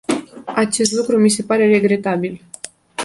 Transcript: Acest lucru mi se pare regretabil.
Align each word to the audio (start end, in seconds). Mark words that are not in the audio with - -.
Acest 0.45 0.91
lucru 0.91 1.17
mi 1.19 1.29
se 1.29 1.43
pare 1.43 1.65
regretabil. 1.67 2.41